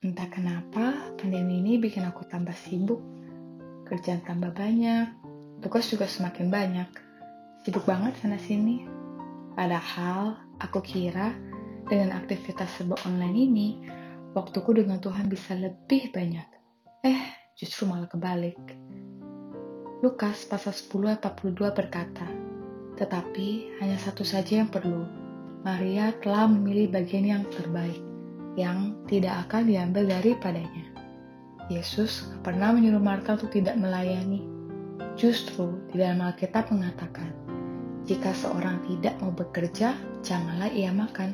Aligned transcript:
Entah 0.00 0.32
kenapa, 0.32 1.12
pandemi 1.20 1.60
ini 1.60 1.76
bikin 1.76 2.08
aku 2.08 2.24
tambah 2.24 2.56
sibuk. 2.56 3.04
Kerjaan 3.84 4.24
tambah 4.24 4.48
banyak, 4.48 5.12
tugas 5.60 5.92
juga 5.92 6.08
semakin 6.08 6.48
banyak. 6.48 6.88
Sibuk 7.60 7.84
banget 7.84 8.16
sana-sini. 8.16 8.88
Padahal, 9.52 10.40
aku 10.56 10.80
kira 10.80 11.36
dengan 11.84 12.16
aktivitas 12.16 12.80
serba 12.80 12.96
online 13.04 13.36
ini, 13.44 13.68
waktuku 14.32 14.80
dengan 14.80 15.04
Tuhan 15.04 15.28
bisa 15.28 15.52
lebih 15.52 16.08
banyak. 16.16 16.48
Eh, 17.04 17.52
justru 17.52 17.84
malah 17.84 18.08
kebalik. 18.08 18.56
Lukas 20.00 20.48
pasal 20.48 20.72
10 20.72 21.12
ayat 21.12 21.28
42 21.28 21.76
berkata, 21.76 22.24
Tetapi 22.96 23.76
hanya 23.84 24.00
satu 24.00 24.24
saja 24.24 24.64
yang 24.64 24.72
perlu. 24.72 25.04
Maria 25.60 26.08
telah 26.24 26.48
memilih 26.48 26.88
bagian 26.88 27.28
yang 27.28 27.44
terbaik 27.52 28.09
yang 28.58 28.96
tidak 29.06 29.46
akan 29.46 29.70
diambil 29.70 30.06
daripadanya. 30.06 30.90
Yesus 31.70 32.26
pernah 32.42 32.74
menyuruh 32.74 33.02
Marta 33.02 33.38
untuk 33.38 33.54
tidak 33.54 33.78
melayani. 33.78 34.42
Justru 35.14 35.78
di 35.94 36.02
dalam 36.02 36.18
Alkitab 36.24 36.74
mengatakan, 36.74 37.30
jika 38.08 38.34
seorang 38.34 38.82
tidak 38.90 39.14
mau 39.22 39.30
bekerja, 39.30 39.94
janganlah 40.26 40.66
ia 40.74 40.90
makan. 40.90 41.30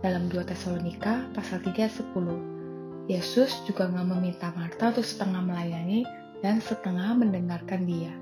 Dalam 0.00 0.28
2 0.32 0.40
Tesalonika 0.48 1.28
pasal 1.36 1.60
3 1.60 1.84
10. 1.84 3.12
Yesus 3.12 3.60
juga 3.68 3.84
nggak 3.88 4.08
meminta 4.08 4.48
Marta 4.56 4.88
untuk 4.88 5.04
setengah 5.04 5.44
melayani 5.44 6.08
dan 6.40 6.64
setengah 6.64 7.12
mendengarkan 7.12 7.84
dia. 7.84 8.12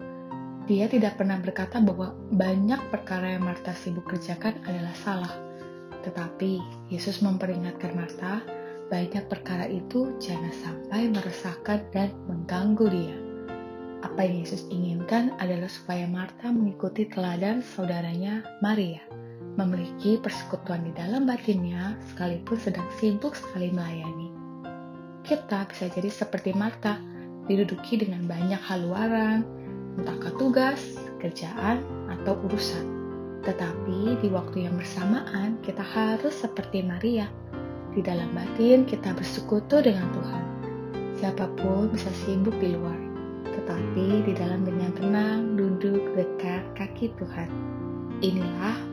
Dia 0.67 0.87
tidak 0.91 1.19
pernah 1.19 1.39
berkata 1.39 1.79
bahwa 1.79 2.15
banyak 2.35 2.79
perkara 2.91 3.39
yang 3.39 3.47
Marta 3.47 3.75
sibuk 3.75 4.07
kerjakan 4.11 4.59
adalah 4.67 4.95
salah 4.99 5.52
tetapi 6.03 6.59
Yesus 6.91 7.23
memperingatkan 7.23 7.95
Marta, 7.95 8.43
banyak 8.93 9.25
perkara 9.31 9.65
itu 9.71 10.13
jangan 10.21 10.53
sampai 10.53 11.09
meresahkan 11.09 11.81
dan 11.95 12.13
mengganggu 12.29 12.87
dia. 12.93 13.17
Apa 14.05 14.27
yang 14.27 14.45
Yesus 14.45 14.69
inginkan 14.69 15.33
adalah 15.39 15.71
supaya 15.71 16.05
Marta 16.11 16.51
mengikuti 16.53 17.09
teladan 17.09 17.65
saudaranya 17.65 18.45
Maria, 18.61 19.01
memiliki 19.57 20.21
persekutuan 20.21 20.85
di 20.85 20.93
dalam 20.93 21.25
batinnya 21.25 21.97
sekalipun 22.13 22.59
sedang 22.61 22.85
sibuk 23.01 23.33
sekali 23.33 23.73
melayani. 23.73 24.29
Kita 25.25 25.65
bisa 25.71 25.89
jadi 25.89 26.11
seperti 26.11 26.53
Marta, 26.53 26.99
diduduki 27.47 27.97
dengan 27.97 28.27
banyak 28.27 28.61
haluaran, 28.61 29.47
entah 29.97 30.19
tugas, 30.35 30.99
kerjaan, 31.23 31.81
atau 32.11 32.37
urusan 32.45 32.92
tetapi 33.43 34.23
di 34.23 34.29
waktu 34.31 34.71
yang 34.71 34.79
bersamaan 34.79 35.59
kita 35.67 35.83
harus 35.83 36.35
seperti 36.35 36.83
Maria. 36.87 37.27
Di 37.93 38.01
dalam 38.01 38.33
batin 38.33 38.89
kita 38.89 39.13
bersekutu 39.13 39.83
dengan 39.85 40.09
Tuhan. 40.17 40.45
Siapa 41.19 41.47
pun 41.61 41.93
bisa 41.93 42.09
sibuk 42.25 42.57
di 42.59 42.75
luar, 42.75 42.99
tetapi 43.47 44.27
di 44.27 44.33
dalam 44.33 44.65
dengan 44.65 44.91
tenang 44.97 45.55
duduk 45.55 46.17
dekat 46.17 46.65
kaki 46.75 47.13
Tuhan. 47.21 47.51
Inilah 48.23 48.92